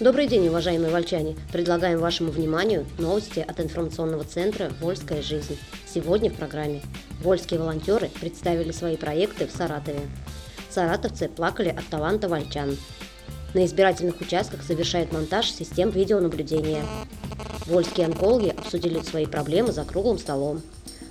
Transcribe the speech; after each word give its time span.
Добрый 0.00 0.26
день, 0.26 0.48
уважаемые 0.48 0.90
вольчане! 0.90 1.36
Предлагаем 1.52 1.98
вашему 1.98 2.30
вниманию 2.30 2.86
новости 2.96 3.40
от 3.46 3.60
информационного 3.60 4.24
центра 4.24 4.72
«Вольская 4.80 5.20
жизнь». 5.20 5.58
Сегодня 5.86 6.30
в 6.30 6.36
программе 6.36 6.80
«Вольские 7.22 7.60
волонтеры 7.60 8.08
представили 8.18 8.72
свои 8.72 8.96
проекты 8.96 9.46
в 9.46 9.50
Саратове». 9.50 10.00
Саратовцы 10.70 11.28
плакали 11.28 11.68
от 11.68 11.86
таланта 11.90 12.28
вольчан. 12.28 12.78
На 13.52 13.66
избирательных 13.66 14.18
участках 14.22 14.62
совершает 14.62 15.12
монтаж 15.12 15.50
систем 15.50 15.90
видеонаблюдения. 15.90 16.82
Вольские 17.66 18.06
онкологи 18.06 18.54
обсудили 18.56 19.00
свои 19.00 19.26
проблемы 19.26 19.72
за 19.72 19.84
круглым 19.84 20.16
столом. 20.16 20.62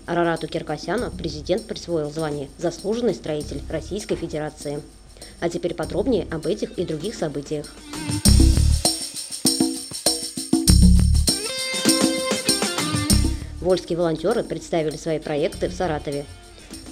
Арарату 0.08 0.48
Киркосяну 0.48 1.12
президент 1.12 1.68
присвоил 1.68 2.10
звание 2.10 2.50
«Заслуженный 2.58 3.14
строитель 3.14 3.62
Российской 3.70 4.16
Федерации». 4.16 4.82
А 5.42 5.48
теперь 5.48 5.76
подробнее 5.76 6.26
об 6.32 6.48
этих 6.48 6.72
и 6.80 6.86
других 6.86 7.14
событиях. 7.14 7.68
Вольские 13.70 14.00
волонтеры 14.00 14.42
представили 14.42 14.96
свои 14.96 15.20
проекты 15.20 15.70
в 15.70 15.74
Саратове. 15.74 16.26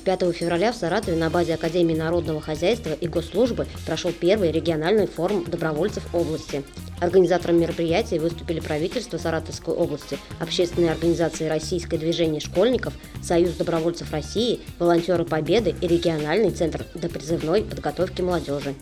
5 0.06 0.32
февраля 0.32 0.72
в 0.72 0.76
Саратове 0.76 1.18
на 1.18 1.32
базе 1.32 1.56
Академии 1.56 1.96
народного 1.96 2.40
хозяйства 2.40 2.92
и 2.92 3.08
госслужбы 3.08 3.66
прошел 3.88 4.12
первый 4.12 4.52
региональный 4.52 5.08
форум 5.08 5.44
добровольцев 5.44 6.04
области. 6.14 6.62
Организатором 7.02 7.60
мероприятия 7.60 8.20
выступили 8.20 8.60
правительство 8.60 9.18
Саратовской 9.18 9.74
области, 9.74 10.20
общественные 10.40 10.92
организации 10.92 11.48
Российское 11.48 11.98
движение 11.98 12.42
школьников, 12.42 12.94
Союз 13.24 13.54
добровольцев 13.56 14.12
России, 14.12 14.60
волонтеры 14.78 15.26
Победы 15.26 15.74
и 15.82 15.88
региональный 15.88 16.52
центр 16.52 16.86
допризывной 16.94 17.64
подготовки 17.64 18.22
молодежи. 18.22 18.76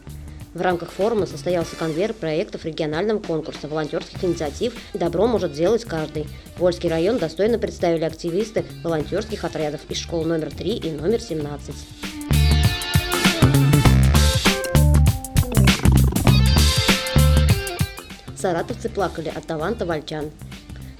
В 0.55 0.61
рамках 0.61 0.89
форума 0.89 1.25
состоялся 1.25 1.75
конвейер 1.75 2.13
проектов 2.13 2.63
регионального 2.63 3.19
конкурса 3.19 3.67
волонтерских 3.67 4.23
инициатив 4.23 4.73
«Добро 4.93 5.27
может 5.27 5.51
сделать 5.51 5.83
каждый». 5.83 6.27
Вольский 6.57 6.89
район 6.89 7.17
достойно 7.17 7.59
представили 7.59 8.05
активисты 8.05 8.63
волонтерских 8.81 9.43
отрядов 9.43 9.81
из 9.89 9.97
школ 9.97 10.23
номер 10.23 10.55
3 10.55 10.77
и 10.77 10.91
номер 10.91 11.19
17. 11.19 11.75
Саратовцы 18.37 18.87
плакали 18.87 19.33
от 19.35 19.45
таланта 19.45 19.85
вольчан. 19.85 20.31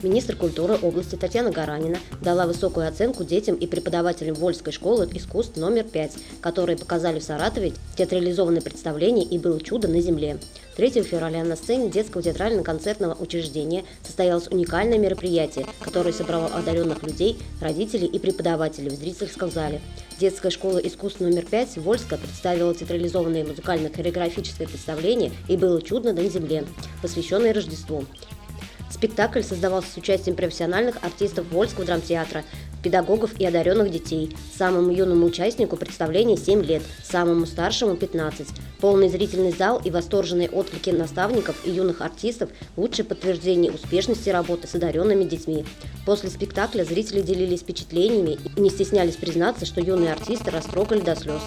Министр 0.05 0.35
культуры 0.35 0.77
области 0.83 1.15
Татьяна 1.15 1.49
Гаранина 1.49 1.97
дала 2.21 2.45
высокую 2.45 2.87
оценку 2.87 3.23
детям 3.23 3.55
и 3.55 3.65
преподавателям 3.65 4.35
Вольской 4.35 4.71
школы 4.71 5.09
искусств 5.11 5.57
номер 5.57 5.83
5, 5.83 6.11
которые 6.41 6.77
показали 6.77 7.17
в 7.17 7.23
Саратове 7.23 7.73
театрализованное 7.97 8.61
представление 8.61 9.25
и 9.25 9.39
было 9.39 9.59
чудо 9.59 9.87
на 9.87 9.99
земле. 10.01 10.37
3 10.75 11.01
февраля 11.01 11.43
на 11.43 11.55
сцене 11.55 11.89
детского 11.89 12.21
театрально-концертного 12.21 13.15
учреждения 13.19 13.83
состоялось 14.03 14.47
уникальное 14.47 14.99
мероприятие, 14.99 15.65
которое 15.81 16.13
собрало 16.13 16.47
одаренных 16.47 17.01
людей, 17.01 17.39
родителей 17.59 18.05
и 18.05 18.19
преподавателей 18.19 18.89
в 18.89 18.95
зрительском 18.95 19.49
зале. 19.49 19.81
Детская 20.19 20.51
школа 20.51 20.77
искусств 20.77 21.19
номер 21.19 21.45
5 21.49 21.77
Вольска 21.77 22.17
представила 22.17 22.75
театрализованное 22.75 23.43
музыкально-хореографическое 23.43 24.67
представление 24.67 25.31
и 25.47 25.57
было 25.57 25.81
чудно 25.81 26.13
на 26.13 26.29
земле, 26.29 26.63
посвященное 27.01 27.53
Рождеству. 27.53 28.05
Спектакль 28.95 29.41
создавался 29.41 29.91
с 29.91 29.97
участием 29.97 30.37
профессиональных 30.37 31.03
артистов 31.03 31.51
Вольского 31.51 31.85
драмтеатра, 31.85 32.45
педагогов 32.81 33.37
и 33.37 33.45
одаренных 33.45 33.91
детей. 33.91 34.33
Самому 34.57 34.89
юному 34.89 35.25
участнику 35.25 35.75
представления 35.75 36.37
7 36.37 36.63
лет, 36.63 36.81
самому 37.03 37.45
старшему 37.45 37.97
15. 37.97 38.47
Полный 38.79 39.09
зрительный 39.09 39.51
зал 39.51 39.81
и 39.83 39.91
восторженные 39.91 40.49
отклики 40.49 40.91
наставников 40.91 41.57
и 41.65 41.71
юных 41.71 41.99
артистов– 41.99 42.51
лучшее 42.77 43.03
подтверждение 43.03 43.69
успешности 43.69 44.29
работы 44.29 44.65
с 44.65 44.75
одаренными 44.75 45.25
детьми. 45.25 45.65
После 46.05 46.29
спектакля 46.29 46.85
зрители 46.85 47.19
делились 47.19 47.63
впечатлениями 47.63 48.37
и 48.55 48.61
не 48.61 48.69
стеснялись 48.69 49.17
признаться, 49.17 49.65
что 49.65 49.81
юные 49.81 50.13
артисты 50.13 50.51
растрогали 50.51 51.01
до 51.01 51.17
слез. 51.17 51.41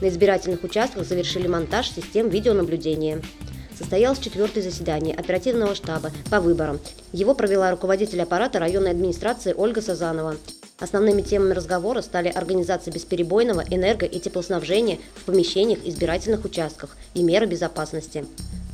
На 0.00 0.08
избирательных 0.08 0.62
участках 0.62 1.04
завершили 1.04 1.48
монтаж 1.48 1.90
систем 1.90 2.28
видеонаблюдения. 2.28 3.20
Состоялось 3.76 4.20
четвертое 4.20 4.62
заседание 4.62 5.14
оперативного 5.14 5.74
штаба 5.74 6.10
по 6.30 6.40
выборам. 6.40 6.78
Его 7.12 7.34
провела 7.34 7.70
руководитель 7.70 8.22
аппарата 8.22 8.58
районной 8.58 8.92
администрации 8.92 9.54
Ольга 9.56 9.82
Сазанова. 9.82 10.36
Основными 10.78 11.22
темами 11.22 11.52
разговора 11.52 12.02
стали 12.02 12.28
организация 12.28 12.92
бесперебойного 12.92 13.64
энерго- 13.68 14.06
и 14.06 14.20
теплоснабжения 14.20 14.98
в 15.16 15.24
помещениях 15.24 15.80
избирательных 15.84 16.44
участках 16.44 16.96
и 17.14 17.22
меры 17.22 17.46
безопасности. 17.46 18.24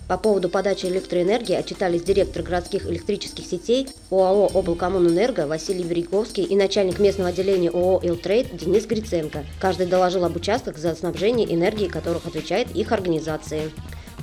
По 0.06 0.18
поводу 0.18 0.50
подачи 0.50 0.84
электроэнергии 0.84 1.54
отчитались 1.54 2.02
директор 2.02 2.42
городских 2.42 2.86
электрических 2.86 3.46
сетей 3.46 3.88
ОАО 4.10 4.50
«Облкоммунэнерго» 4.52 5.46
Василий 5.46 5.82
Вериковский 5.82 6.44
и 6.44 6.54
начальник 6.56 6.98
местного 6.98 7.30
отделения 7.30 7.70
ООО 7.70 8.00
«Илтрейд» 8.02 8.54
Денис 8.54 8.84
Гриценко. 8.84 9.46
Каждый 9.58 9.86
доложил 9.86 10.26
об 10.26 10.36
участках 10.36 10.76
за 10.76 10.94
снабжение 10.94 11.52
энергии, 11.54 11.88
которых 11.88 12.26
отвечает 12.26 12.70
их 12.76 12.92
организация. 12.92 13.70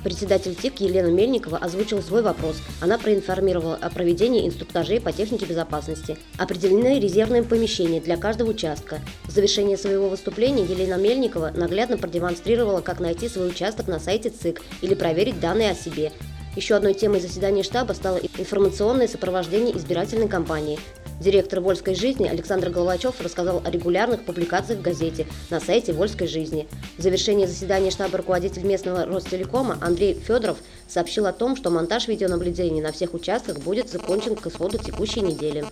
Председатель 0.02 0.56
ТИК 0.56 0.80
Елена 0.80 1.08
Мельникова 1.08 1.58
озвучила 1.58 2.00
свой 2.00 2.22
вопрос. 2.22 2.56
Она 2.80 2.98
проинформировала 2.98 3.76
о 3.80 3.88
проведении 3.88 4.46
инструктажей 4.46 5.00
по 5.00 5.12
технике 5.12 5.46
безопасности. 5.46 6.18
Определены 6.38 6.98
резервные 6.98 7.44
помещения 7.44 8.00
для 8.00 8.16
каждого 8.16 8.50
участка. 8.50 9.00
В 9.24 9.30
завершении 9.30 9.76
своего 9.76 10.08
выступления 10.08 10.64
Елена 10.64 10.94
Мельникова 10.94 11.52
наглядно 11.54 11.98
продемонстрировала, 11.98 12.80
как 12.80 12.98
найти 12.98 13.28
свой 13.28 13.48
участок 13.48 13.86
на 13.86 14.00
сайте 14.00 14.30
ЦИК 14.30 14.60
или 14.80 14.94
проверить 14.94 15.38
данные 15.38 15.70
о 15.70 15.74
себе. 15.74 16.10
Еще 16.56 16.74
одной 16.74 16.94
темой 16.94 17.20
заседания 17.20 17.62
штаба 17.62 17.92
стало 17.92 18.18
информационное 18.18 19.08
сопровождение 19.08 19.76
избирательной 19.76 20.28
кампании. 20.28 20.78
Директор 21.22 21.60
«Вольской 21.60 21.94
жизни» 21.94 22.26
Александр 22.26 22.70
Головачев 22.70 23.20
рассказал 23.20 23.62
о 23.64 23.70
регулярных 23.70 24.24
публикациях 24.24 24.80
в 24.80 24.82
газете 24.82 25.24
на 25.50 25.60
сайте 25.60 25.92
«Вольской 25.92 26.26
жизни». 26.26 26.66
В 26.98 27.02
завершении 27.02 27.46
заседания 27.46 27.92
штаба 27.92 28.18
руководитель 28.18 28.64
местного 28.64 29.06
Ростелекома 29.06 29.78
Андрей 29.80 30.14
Федоров 30.14 30.58
сообщил 30.88 31.26
о 31.26 31.32
том, 31.32 31.54
что 31.54 31.70
монтаж 31.70 32.08
видеонаблюдения 32.08 32.82
на 32.82 32.90
всех 32.90 33.14
участках 33.14 33.58
будет 33.58 33.88
закончен 33.88 34.34
к 34.34 34.48
исходу 34.48 34.78
текущей 34.78 35.20
недели. 35.20 35.64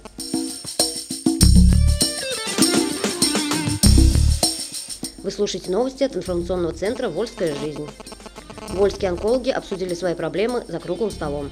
Вы 5.18 5.30
слушаете 5.32 5.72
новости 5.72 6.04
от 6.04 6.14
информационного 6.14 6.74
центра 6.74 7.08
«Вольская 7.08 7.56
жизнь». 7.56 7.88
Вольские 8.68 9.10
онкологи 9.10 9.50
обсудили 9.50 9.94
свои 9.94 10.14
проблемы 10.14 10.62
за 10.68 10.78
круглым 10.78 11.10
столом. 11.10 11.50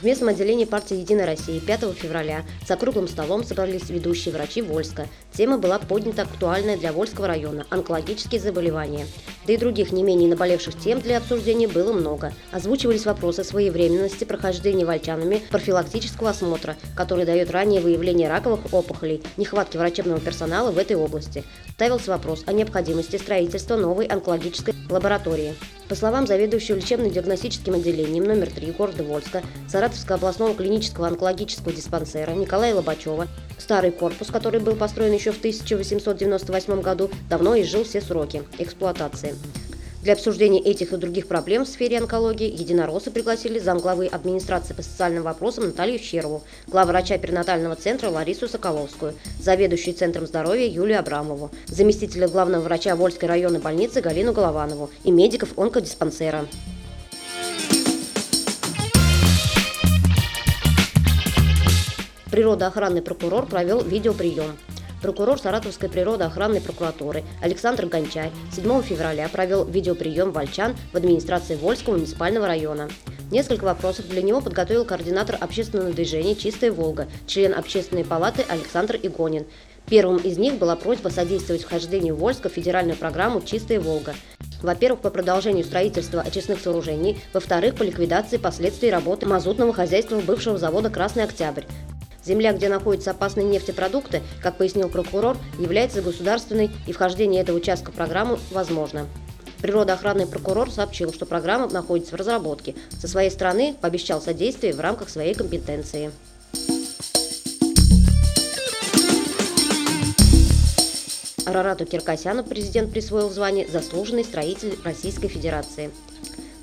В 0.00 0.04
местном 0.04 0.28
отделении 0.28 0.66
партии 0.66 0.98
«Единая 0.98 1.24
Россия» 1.24 1.58
5 1.58 1.94
февраля 1.94 2.44
за 2.68 2.76
круглым 2.76 3.08
столом 3.08 3.42
собрались 3.44 3.88
ведущие 3.88 4.34
врачи 4.34 4.60
Вольска. 4.60 5.06
Тема 5.32 5.56
была 5.56 5.78
поднята 5.78 6.22
актуальная 6.22 6.76
для 6.76 6.92
Вольского 6.92 7.26
района– 7.26 7.66
онкологические 7.70 8.38
заболевания. 8.38 9.06
Да 9.46 9.54
и 9.54 9.56
других 9.56 9.92
не 9.92 10.02
менее 10.02 10.28
наболевших 10.28 10.78
тем 10.78 11.00
для 11.00 11.16
обсуждения 11.16 11.66
было 11.66 11.94
много. 11.94 12.34
Озвучивались 12.52 13.06
вопросы 13.06 13.42
своевременности 13.42 14.24
прохождения 14.24 14.84
вольчанами 14.84 15.40
профилактического 15.50 16.30
осмотра, 16.30 16.76
который 16.94 17.24
дает 17.24 17.50
раннее 17.50 17.80
выявление 17.80 18.28
раковых 18.28 18.74
опухолей, 18.74 19.22
нехватки 19.38 19.78
врачебного 19.78 20.20
персонала 20.20 20.72
в 20.72 20.78
этой 20.78 20.96
области. 20.96 21.42
Ставился 21.70 22.10
вопрос 22.10 22.44
о 22.46 22.52
необходимости 22.52 23.16
строительства 23.16 23.76
новой 23.76 24.04
онкологической 24.04 24.74
лаборатории. 24.90 25.54
По 25.88 25.94
словам 25.94 26.26
заведующего 26.26 26.76
лечебно-диагностическим 26.76 27.74
отделением 27.74 28.24
номер 28.24 28.50
3 28.50 28.72
города 28.72 29.04
Вольска, 29.04 29.42
Саратовского 29.68 30.16
областного 30.16 30.54
клинического 30.54 31.06
онкологического 31.06 31.72
диспансера 31.72 32.32
Николая 32.32 32.74
Лобачева, 32.74 33.28
старый 33.56 33.92
корпус, 33.92 34.28
который 34.28 34.58
был 34.58 34.74
построен 34.74 35.12
еще 35.12 35.30
в 35.30 35.38
1898 35.38 36.80
году, 36.80 37.10
давно 37.30 37.58
изжил 37.60 37.84
все 37.84 38.00
сроки 38.00 38.42
эксплуатации. 38.58 39.36
Для 40.06 40.12
обсуждения 40.12 40.60
этих 40.60 40.92
и 40.92 40.96
других 40.98 41.26
проблем 41.26 41.64
в 41.64 41.68
сфере 41.68 41.98
онкологии 41.98 42.48
единороссы 42.48 43.10
пригласили 43.10 43.58
замглавы 43.58 44.06
администрации 44.06 44.72
по 44.72 44.80
социальным 44.80 45.24
вопросам 45.24 45.64
Наталью 45.64 45.98
Щерову, 45.98 46.44
главврача 46.68 47.18
перинатального 47.18 47.74
центра 47.74 48.08
Ларису 48.08 48.46
Соколовскую, 48.46 49.14
заведующую 49.40 49.96
Центром 49.96 50.28
здоровья 50.28 50.64
Юлию 50.64 51.00
Абрамову, 51.00 51.50
заместителя 51.66 52.28
главного 52.28 52.62
врача 52.62 52.94
Вольской 52.94 53.28
районной 53.28 53.58
больницы 53.58 54.00
Галину 54.00 54.32
Голованову 54.32 54.90
и 55.02 55.10
медиков 55.10 55.58
онкодиспансера. 55.58 56.46
Природоохранный 62.30 63.02
прокурор 63.02 63.46
провел 63.46 63.82
видеоприем. 63.82 64.56
Прокурор 65.02 65.38
Саратовской 65.38 65.88
природоохранной 65.88 66.60
прокуратуры 66.60 67.22
Александр 67.42 67.86
Гончарь 67.86 68.30
7 68.52 68.82
февраля 68.82 69.28
провел 69.28 69.64
видеоприем 69.64 70.32
вольчан 70.32 70.74
в 70.92 70.96
администрации 70.96 71.54
Вольского 71.54 71.94
муниципального 71.94 72.46
района. 72.46 72.88
Несколько 73.30 73.64
вопросов 73.64 74.08
для 74.08 74.22
него 74.22 74.40
подготовил 74.40 74.84
координатор 74.84 75.36
общественного 75.40 75.92
движения 75.92 76.36
«Чистая 76.36 76.72
Волга», 76.72 77.08
член 77.26 77.54
общественной 77.54 78.04
палаты 78.04 78.44
Александр 78.48 78.98
Игонин. 79.02 79.46
Первым 79.88 80.16
из 80.18 80.38
них 80.38 80.54
была 80.54 80.76
просьба 80.76 81.08
содействовать 81.08 81.62
вхождению 81.62 82.16
Вольска 82.16 82.48
в 82.48 82.52
федеральную 82.52 82.96
программу 82.96 83.40
«Чистая 83.40 83.80
Волга». 83.80 84.14
Во-первых, 84.62 85.00
по 85.00 85.10
продолжению 85.10 85.64
строительства 85.64 86.22
очистных 86.22 86.60
сооружений, 86.60 87.18
во-вторых, 87.34 87.74
по 87.74 87.82
ликвидации 87.82 88.38
последствий 88.38 88.90
работы 88.90 89.26
мазутного 89.26 89.72
хозяйства 89.72 90.18
бывшего 90.20 90.56
завода 90.56 90.88
«Красный 90.88 91.24
Октябрь». 91.24 91.64
Земля, 92.26 92.52
где 92.52 92.68
находятся 92.68 93.12
опасные 93.12 93.46
нефтепродукты, 93.46 94.20
как 94.42 94.56
пояснил 94.56 94.88
прокурор, 94.88 95.36
является 95.60 96.02
государственной, 96.02 96.70
и 96.88 96.92
вхождение 96.92 97.40
этого 97.40 97.56
участка 97.56 97.92
в 97.92 97.94
программу 97.94 98.40
возможно. 98.50 99.06
Природоохранный 99.62 100.26
прокурор 100.26 100.70
сообщил, 100.72 101.12
что 101.12 101.24
программа 101.24 101.68
находится 101.68 102.16
в 102.16 102.18
разработке. 102.18 102.74
Со 102.98 103.06
своей 103.06 103.30
стороны 103.30 103.76
пообещал 103.80 104.20
содействие 104.20 104.74
в 104.74 104.80
рамках 104.80 105.08
своей 105.08 105.34
компетенции. 105.34 106.10
Арарату 111.46 111.86
Киркосяну 111.86 112.42
президент 112.42 112.90
присвоил 112.90 113.30
звание 113.30 113.68
«Заслуженный 113.68 114.24
строитель 114.24 114.76
Российской 114.82 115.28
Федерации». 115.28 115.92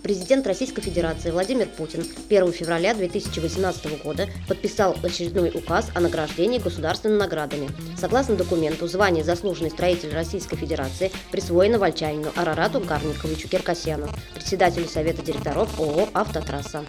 Президент 0.03 0.45
Российской 0.45 0.81
Федерации 0.81 1.31
Владимир 1.31 1.65
Путин 1.65 2.05
1 2.27 2.51
февраля 2.51 2.93
2018 2.93 4.03
года 4.03 4.27
подписал 4.49 4.97
очередной 5.01 5.49
указ 5.53 5.91
о 5.95 6.01
награждении 6.01 6.59
государственными 6.59 7.19
наградами. 7.19 7.69
Согласно 7.97 8.35
документу, 8.35 8.85
звание 8.87 9.23
«Заслуженный 9.23 9.71
строитель 9.71 10.13
Российской 10.13 10.57
Федерации» 10.57 11.09
присвоено 11.31 11.79
вольчанину 11.79 12.33
Арарату 12.35 12.81
Карниковичу 12.81 13.47
Киркосяну, 13.47 14.09
председателю 14.35 14.89
Совета 14.89 15.21
директоров 15.21 15.79
ООО 15.79 16.09
«Автотрасса». 16.13 16.83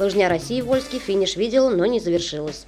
Лыжня 0.00 0.28
России 0.28 0.62
Вольский 0.62 0.98
финиш 0.98 1.36
видела, 1.36 1.70
но 1.70 1.86
не 1.86 2.00
завершилась. 2.00 2.66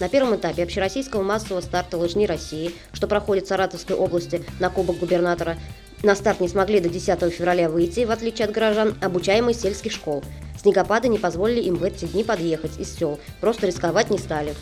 На 0.00 0.08
первом 0.08 0.34
этапе 0.34 0.64
общероссийского 0.64 1.22
массового 1.22 1.60
старта 1.60 1.96
лыжни 1.96 2.26
России, 2.26 2.74
что 2.92 3.06
проходит 3.06 3.44
в 3.44 3.48
Саратовской 3.48 3.94
области 3.94 4.42
на 4.58 4.68
Кубок 4.68 4.98
губернатора, 4.98 5.56
на 6.02 6.16
старт 6.16 6.40
не 6.40 6.48
смогли 6.48 6.80
до 6.80 6.88
10 6.88 7.32
февраля 7.32 7.68
выйти, 7.68 8.04
в 8.04 8.10
отличие 8.10 8.46
от 8.46 8.50
горожан, 8.52 8.96
обучаемые 9.00 9.54
сельских 9.54 9.92
школ. 9.92 10.22
Снегопады 10.60 11.08
не 11.08 11.18
позволили 11.18 11.60
им 11.60 11.76
в 11.76 11.84
эти 11.84 12.06
дни 12.06 12.24
подъехать 12.24 12.78
из 12.78 12.94
сел, 12.94 13.20
просто 13.40 13.68
рисковать 13.68 14.10
не 14.10 14.18
стали. 14.18 14.54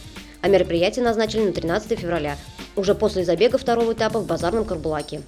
А 0.42 0.48
мероприятие 0.48 1.04
назначили 1.04 1.46
на 1.46 1.52
13 1.52 1.98
февраля, 1.98 2.36
уже 2.76 2.94
после 2.94 3.24
забега 3.24 3.56
второго 3.56 3.94
этапа 3.94 4.20
в 4.20 4.26
базарном 4.26 4.64
Карбулаке. 4.64 5.22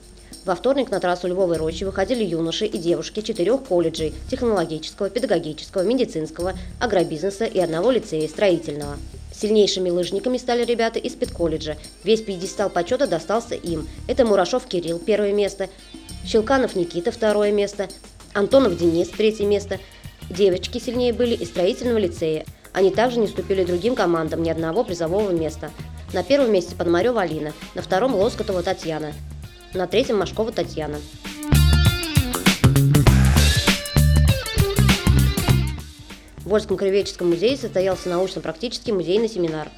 Во 0.44 0.54
вторник 0.54 0.90
на 0.90 1.00
трассу 1.00 1.26
Львовой 1.28 1.56
Рощи 1.56 1.84
выходили 1.84 2.22
юноши 2.22 2.66
и 2.66 2.76
девушки 2.76 3.22
четырех 3.22 3.64
колледжей– 3.64 4.12
технологического, 4.30 5.08
педагогического, 5.08 5.82
медицинского, 5.82 6.52
агробизнеса 6.78 7.46
и 7.46 7.58
одного 7.58 7.90
лицея 7.90 8.28
строительного. 8.28 8.98
Сильнейшими 9.40 9.90
лыжниками 9.90 10.38
стали 10.38 10.64
ребята 10.64 10.98
из 10.98 11.14
педколледжа. 11.14 11.76
Весь 12.04 12.22
пьедестал 12.22 12.70
почета 12.70 13.06
достался 13.06 13.54
им. 13.54 13.88
Это 14.06 14.24
Мурашов 14.24 14.66
Кирилл– 14.66 14.98
первое 15.04 15.32
место, 15.32 15.68
Щелканов 16.24 16.76
Никита– 16.76 17.10
второе 17.12 17.50
место, 17.50 17.88
Антонов 18.32 18.78
Денис– 18.78 19.08
третье 19.16 19.44
место. 19.44 19.80
Девочки 20.30 20.78
сильнее 20.78 21.12
были 21.12 21.34
из 21.34 21.48
строительного 21.48 21.98
лицея. 21.98 22.46
Они 22.72 22.90
также 22.90 23.18
не 23.18 23.26
уступили 23.26 23.64
другим 23.64 23.94
командам 23.94 24.42
ни 24.42 24.50
одного 24.50 24.84
призового 24.84 25.30
места. 25.30 25.70
На 26.12 26.22
первом 26.22 26.52
месте 26.52 26.76
Пономарева 26.76 27.22
Алина, 27.22 27.52
на 27.74 27.82
втором 27.82 28.14
Лоскотова 28.14 28.62
Татьяна, 28.62 29.12
на 29.74 29.86
третьем 29.86 30.18
Машкова 30.18 30.52
Татьяна. 30.52 30.98
В 36.44 36.48
Вольском 36.48 36.76
краеведческом 36.76 37.30
музее 37.30 37.56
состоялся 37.56 38.10
научно-практический 38.10 38.92
музейный 38.92 39.30
семинар. 39.30 39.70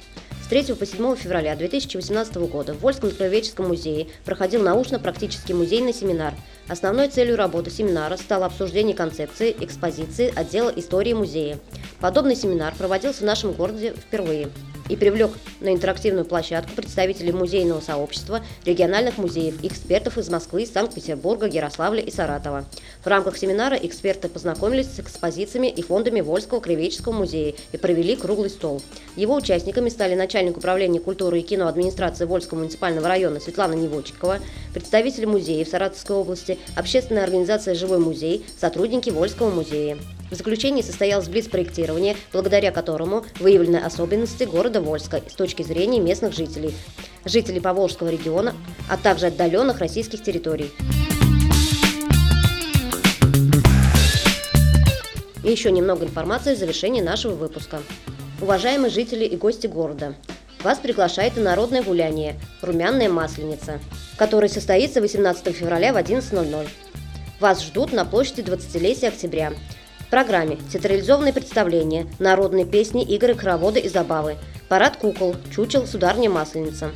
С 0.43 0.47
3 0.47 0.73
по 0.73 0.85
7 0.85 1.15
февраля 1.15 1.55
2018 1.55 2.35
года 2.35 2.73
в 2.73 2.81
Вольском 2.81 3.09
краеведческом 3.11 3.69
музее 3.69 4.07
проходил 4.25 4.61
научно-практический 4.63 5.53
музейный 5.53 5.93
семинар. 5.93 6.33
Основной 6.69 7.07
целью 7.07 7.37
работы 7.37 7.71
семинара 7.71 8.17
стало 8.17 8.45
обсуждение 8.45 8.93
концепции 8.93 9.55
экспозиции 9.57 10.33
отдела 10.35 10.69
истории 10.75 11.13
музея. 11.13 11.59
Подобный 12.01 12.35
семинар 12.35 12.75
проводился 12.77 13.21
в 13.21 13.25
нашем 13.25 13.53
городе 13.53 13.93
впервые 13.93 14.49
и 14.89 14.95
привлек 14.95 15.31
на 15.59 15.73
интерактивную 15.73 16.25
площадку 16.25 16.73
представителей 16.75 17.31
музейного 17.31 17.81
сообщества, 17.81 18.41
региональных 18.65 19.17
музеев, 19.17 19.63
экспертов 19.63 20.17
из 20.17 20.29
Москвы, 20.29 20.65
Санкт-Петербурга, 20.65 21.47
Ярославля 21.47 22.01
и 22.01 22.11
Саратова. 22.11 22.65
В 23.03 23.07
рамках 23.07 23.37
семинара 23.37 23.75
эксперты 23.75 24.29
познакомились 24.29 24.87
с 24.87 24.99
экспозициями 24.99 25.67
и 25.67 25.81
фондами 25.81 26.21
Вольского 26.21 26.59
краеведческого 26.59 27.13
музея 27.13 27.53
и 27.71 27.77
провели 27.77 28.15
круглый 28.15 28.49
стол. 28.49 28.81
Его 29.15 29.35
участниками 29.35 29.89
стали 29.89 30.15
начальник 30.15 30.57
управления 30.57 30.99
культуры 30.99 31.39
и 31.39 31.43
кино 31.43 31.67
администрации 31.67 32.25
Вольского 32.25 32.59
муниципального 32.59 33.07
района 33.07 33.39
Светлана 33.39 33.73
Невочикова, 33.73 34.39
представители 34.73 35.25
музеев 35.25 35.67
Саратовской 35.67 36.15
области, 36.15 36.56
общественная 36.75 37.23
организация 37.23 37.75
«Живой 37.75 37.99
музей», 37.99 38.45
сотрудники 38.59 39.09
Вольского 39.09 39.49
музея. 39.49 39.97
В 40.29 40.35
заключении 40.35 40.81
состоялось 40.81 41.29
блиц-проектирование, 41.29 42.17
благодаря 42.33 42.71
которому 42.71 43.25
выявлены 43.39 43.77
особенности 43.77 44.43
города 44.43 44.81
Вольска 44.81 45.21
с 45.29 45.33
точки 45.33 45.63
зрения 45.63 45.99
местных 45.99 46.33
жителей, 46.33 46.73
жителей 47.23 47.61
Поволжского 47.61 48.09
региона, 48.09 48.53
а 48.89 48.97
также 48.97 49.27
отдаленных 49.27 49.79
российских 49.79 50.21
территорий. 50.23 50.71
И 55.43 55.49
еще 55.49 55.71
немного 55.71 56.03
информации 56.03 56.55
в 56.55 56.59
завершении 56.59 57.01
нашего 57.01 57.33
выпуска. 57.33 57.81
Уважаемые 58.41 58.91
жители 58.91 59.23
и 59.23 59.37
гости 59.37 59.67
города, 59.67 60.13
вас 60.67 60.77
приглашает 60.77 61.37
и 61.37 61.41
народное 61.41 61.81
гуляние 61.81 62.39
«Румяная 62.61 63.09
масленица», 63.09 63.79
которое 64.17 64.49
состоится 64.49 65.01
18 65.01 65.55
февраля 65.55 65.93
в 65.93 65.97
11.00. 65.97 66.67
Вас 67.39 67.63
ждут 67.63 67.93
на 67.93 68.05
площади 68.05 68.41
20-летия 68.41 69.07
октября– 69.07 69.53
в 70.07 70.09
программе 70.09 70.57
театрализованные 70.71 71.33
представления, 71.33 72.07
народные 72.17 72.65
песни, 72.65 73.03
игры, 73.03 73.35
хороводы 73.35 73.81
и 73.81 73.89
забавы, 73.89 74.37
парад 74.69 74.95
кукол, 74.95 75.35
чучел, 75.53 75.85
сударня 75.85 76.29
масленица. 76.29 76.91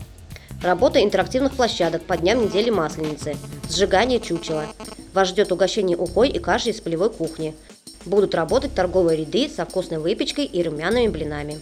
Работа 0.64 1.04
интерактивных 1.04 1.52
площадок 1.54 2.04
по 2.04 2.16
дням 2.16 2.42
недели 2.42 2.70
Масленицы, 2.70 3.36
сжигание 3.70 4.22
чучела. 4.22 4.66
Вас 5.14 5.28
ждет 5.28 5.52
угощение 5.52 5.98
ухой 5.98 6.30
и 6.30 6.40
каши 6.40 6.70
из 6.70 6.80
полевой 6.80 7.10
кухни. 7.10 7.54
Будут 8.06 8.34
работать 8.34 8.74
торговые 8.74 9.18
ряды 9.18 9.50
со 9.50 9.66
вкусной 9.66 10.00
выпечкой 10.00 10.46
и 10.46 10.64
румяными 10.64 11.10
блинами. 11.10 11.60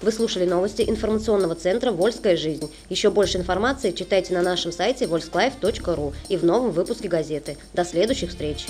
Вы 0.00 0.12
слушали 0.12 0.44
новости 0.44 0.82
информационного 0.86 1.56
центра 1.56 1.90
«Вольская 1.90 2.36
жизнь». 2.36 2.70
Еще 2.88 3.10
больше 3.10 3.38
информации 3.38 3.90
читайте 3.90 4.32
на 4.32 4.42
нашем 4.42 4.70
сайте 4.70 5.06
volsklиfe.ru 5.06 6.14
и 6.28 6.36
в 6.36 6.44
новом 6.44 6.70
выпуске 6.70 7.08
газеты. 7.08 7.56
До 7.74 7.84
следующих 7.84 8.30
встреч! 8.30 8.66